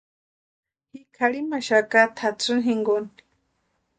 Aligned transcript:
Ji 0.91 1.01
kʼarhimaxaka 1.15 1.99
tʼatsïni 2.15 2.61
jinkoni. 2.67 3.09